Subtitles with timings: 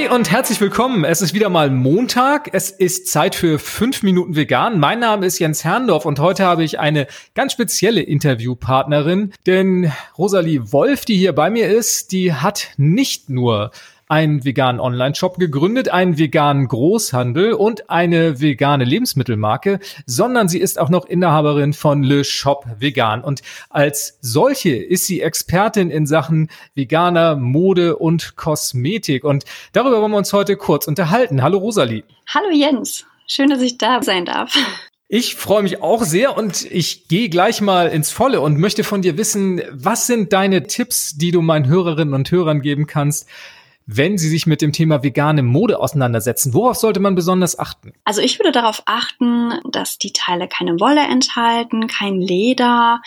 [0.00, 1.04] Hey und herzlich willkommen.
[1.04, 2.48] Es ist wieder mal Montag.
[2.54, 4.80] Es ist Zeit für fünf Minuten vegan.
[4.80, 10.72] Mein Name ist Jens Herrndorf und heute habe ich eine ganz spezielle Interviewpartnerin, denn Rosalie
[10.72, 13.72] Wolf, die hier bei mir ist, die hat nicht nur
[14.10, 20.88] einen veganen Online-Shop gegründet, einen veganen Großhandel und eine vegane Lebensmittelmarke, sondern sie ist auch
[20.88, 23.22] noch Inhaberin von Le Shop Vegan.
[23.22, 29.22] Und als solche ist sie Expertin in Sachen veganer Mode und Kosmetik.
[29.22, 31.42] Und darüber wollen wir uns heute kurz unterhalten.
[31.42, 32.02] Hallo Rosalie.
[32.26, 33.06] Hallo Jens.
[33.28, 34.56] Schön, dass ich da sein darf.
[35.06, 39.02] Ich freue mich auch sehr und ich gehe gleich mal ins Volle und möchte von
[39.02, 43.28] dir wissen, was sind deine Tipps, die du meinen Hörerinnen und Hörern geben kannst,
[43.96, 46.54] wenn Sie sich mit dem Thema vegane Mode auseinandersetzen?
[46.54, 47.92] Worauf sollte man besonders achten?
[48.04, 53.02] Also ich würde darauf achten, dass die Teile keine Wolle enthalten, kein Leder.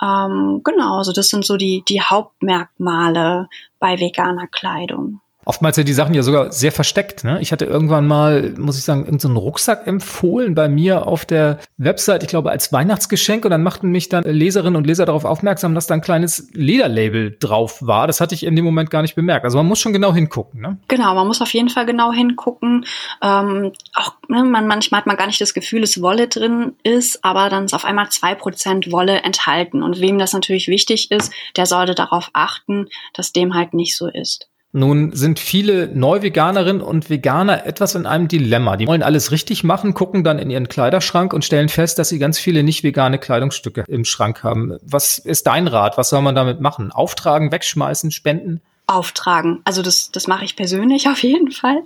[0.00, 3.48] Ähm, genau, also das sind so die, die Hauptmerkmale
[3.80, 7.24] bei veganer Kleidung oftmals sind die Sachen ja sogar sehr versteckt.
[7.24, 7.38] Ne?
[7.40, 11.58] Ich hatte irgendwann mal, muss ich sagen, irgendeinen so Rucksack empfohlen bei mir auf der
[11.78, 15.74] Website, ich glaube als Weihnachtsgeschenk und dann machten mich dann Leserinnen und Leser darauf aufmerksam,
[15.74, 18.06] dass da ein kleines Lederlabel drauf war.
[18.06, 19.46] Das hatte ich in dem Moment gar nicht bemerkt.
[19.46, 20.60] Also man muss schon genau hingucken.
[20.60, 20.76] Ne?
[20.86, 22.84] Genau, man muss auf jeden Fall genau hingucken.
[23.22, 27.24] Ähm, auch ne, man, manchmal hat man gar nicht das Gefühl, dass Wolle drin ist,
[27.24, 29.82] aber dann ist auf einmal zwei Prozent Wolle enthalten.
[29.82, 34.08] Und wem das natürlich wichtig ist, der sollte darauf achten, dass dem halt nicht so
[34.08, 34.46] ist.
[34.72, 38.76] Nun sind viele Neuveganerinnen und Veganer etwas in einem Dilemma.
[38.76, 42.18] Die wollen alles richtig machen, gucken dann in ihren Kleiderschrank und stellen fest, dass sie
[42.18, 44.76] ganz viele nicht vegane Kleidungsstücke im Schrank haben.
[44.82, 45.96] Was ist dein Rat?
[45.96, 46.92] Was soll man damit machen?
[46.92, 48.60] Auftragen, wegschmeißen, spenden?
[48.88, 49.60] Auftragen.
[49.64, 51.84] Also das, das mache ich persönlich auf jeden Fall.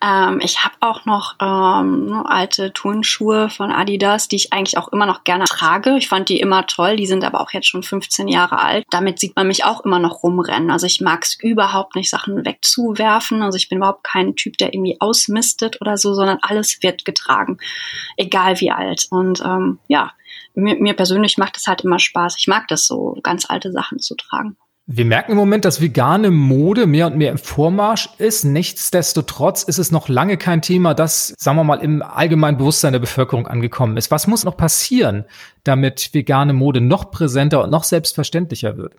[0.00, 5.04] Ähm, ich habe auch noch ähm, alte Turnschuhe von Adidas, die ich eigentlich auch immer
[5.04, 5.96] noch gerne trage.
[5.98, 8.84] Ich fand die immer toll, die sind aber auch jetzt schon 15 Jahre alt.
[8.90, 10.70] Damit sieht man mich auch immer noch rumrennen.
[10.70, 13.42] Also ich mag es überhaupt nicht, Sachen wegzuwerfen.
[13.42, 17.58] Also ich bin überhaupt kein Typ, der irgendwie ausmistet oder so, sondern alles wird getragen,
[18.16, 19.08] egal wie alt.
[19.10, 20.12] Und ähm, ja,
[20.54, 22.36] mir, mir persönlich macht es halt immer Spaß.
[22.38, 24.56] Ich mag das so, ganz alte Sachen zu tragen.
[24.86, 28.44] Wir merken im Moment, dass vegane Mode mehr und mehr im Vormarsch ist.
[28.44, 33.00] Nichtsdestotrotz ist es noch lange kein Thema, das, sagen wir mal, im allgemeinen Bewusstsein der
[33.00, 34.10] Bevölkerung angekommen ist.
[34.10, 35.24] Was muss noch passieren,
[35.62, 38.92] damit vegane Mode noch präsenter und noch selbstverständlicher wird?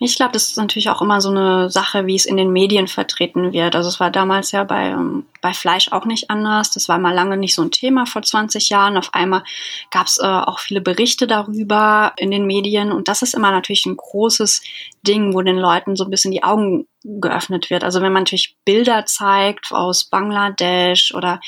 [0.00, 2.86] Ich glaube, das ist natürlich auch immer so eine Sache, wie es in den Medien
[2.86, 3.74] vertreten wird.
[3.74, 6.70] Also es war damals ja bei, ähm, bei Fleisch auch nicht anders.
[6.70, 8.96] Das war mal lange nicht so ein Thema vor 20 Jahren.
[8.96, 9.42] Auf einmal
[9.90, 12.92] gab es äh, auch viele Berichte darüber in den Medien.
[12.92, 14.62] Und das ist immer natürlich ein großes
[15.04, 16.86] Ding, wo den Leuten so ein bisschen die Augen
[17.20, 17.84] geöffnet wird.
[17.84, 21.40] Also wenn man natürlich Bilder zeigt aus Bangladesch oder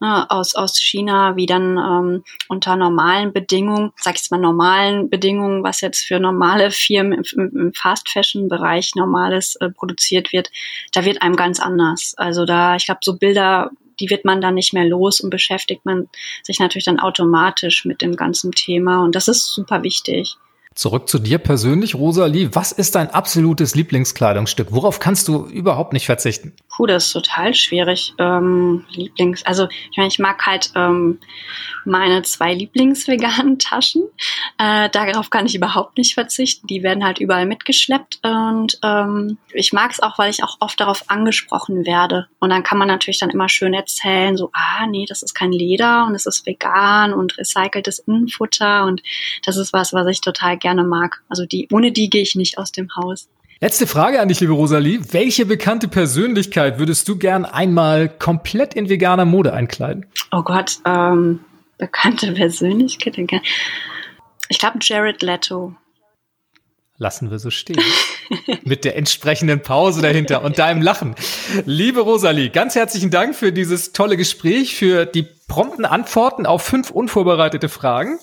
[0.00, 5.10] ne, aus, aus China, wie dann ähm, unter normalen Bedingungen, sag ich jetzt mal normalen
[5.10, 10.50] Bedingungen, was jetzt für normale Firmen im, im Fast-Fashion-Bereich normales äh, produziert wird,
[10.92, 12.14] da wird einem ganz anders.
[12.16, 15.84] Also da, ich glaube, so Bilder, die wird man dann nicht mehr los und beschäftigt
[15.84, 16.08] man
[16.44, 19.02] sich natürlich dann automatisch mit dem ganzen Thema.
[19.02, 20.36] Und das ist super wichtig.
[20.78, 22.50] Zurück zu dir persönlich, Rosalie.
[22.52, 24.68] Was ist dein absolutes Lieblingskleidungsstück?
[24.70, 26.52] Worauf kannst du überhaupt nicht verzichten?
[26.78, 28.14] Puh, das ist total schwierig.
[28.18, 31.18] Ähm, Lieblings, also ich meine, ich mag halt ähm,
[31.84, 34.04] meine zwei Lieblingsveganen Taschen.
[34.58, 36.68] Äh, darauf kann ich überhaupt nicht verzichten.
[36.68, 40.78] Die werden halt überall mitgeschleppt und ähm, ich mag es auch, weil ich auch oft
[40.78, 42.28] darauf angesprochen werde.
[42.38, 45.50] Und dann kann man natürlich dann immer schön erzählen, so, ah, nee, das ist kein
[45.50, 49.02] Leder und es ist vegan und recyceltes Innenfutter und
[49.44, 51.24] das ist was, was ich total gerne mag.
[51.28, 53.28] Also die, ohne die gehe ich nicht aus dem Haus.
[53.60, 55.00] Letzte Frage an dich, liebe Rosalie.
[55.10, 60.06] Welche bekannte Persönlichkeit würdest du gern einmal komplett in veganer Mode einkleiden?
[60.30, 61.40] Oh Gott, ähm,
[61.76, 63.18] bekannte Persönlichkeit.
[64.48, 65.74] Ich glaube Jared Leto.
[66.98, 67.82] Lassen wir so stehen.
[68.64, 71.16] Mit der entsprechenden Pause dahinter und deinem Lachen.
[71.64, 76.90] Liebe Rosalie, ganz herzlichen Dank für dieses tolle Gespräch, für die prompten Antworten auf fünf
[76.90, 78.20] unvorbereitete Fragen.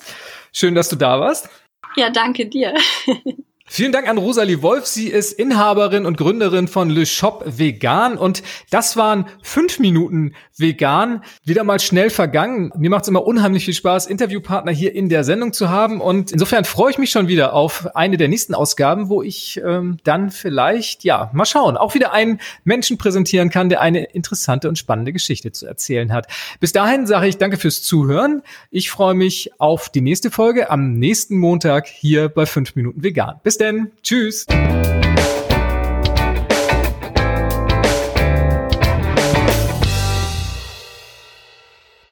[0.54, 1.50] Schön, dass du da warst.
[1.98, 2.74] Ja, danke dir.
[3.68, 4.86] Vielen Dank an Rosalie Wolf.
[4.86, 8.16] Sie ist Inhaberin und Gründerin von Le Shop Vegan.
[8.16, 11.24] Und das waren fünf Minuten vegan.
[11.44, 12.72] Wieder mal schnell vergangen.
[12.78, 16.00] Mir macht es immer unheimlich viel Spaß, Interviewpartner hier in der Sendung zu haben.
[16.00, 19.98] Und insofern freue ich mich schon wieder auf eine der nächsten Ausgaben, wo ich ähm,
[20.04, 24.78] dann vielleicht, ja, mal schauen, auch wieder einen Menschen präsentieren kann, der eine interessante und
[24.78, 26.28] spannende Geschichte zu erzählen hat.
[26.60, 28.44] Bis dahin sage ich danke fürs Zuhören.
[28.70, 33.40] Ich freue mich auf die nächste Folge am nächsten Montag hier bei fünf Minuten vegan.
[33.56, 33.92] Bis denn.
[34.04, 34.46] Tschüss.